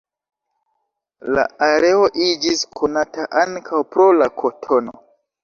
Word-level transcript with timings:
La 1.35 1.43
areo 1.65 2.07
iĝis 2.29 2.65
konata 2.81 3.27
ankaŭ 3.43 3.83
pro 3.93 4.09
la 4.23 4.31
kotono. 4.43 4.99